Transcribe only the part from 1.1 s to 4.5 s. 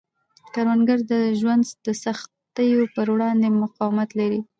د ژوند د سختیو پر وړاندې مقاومت لري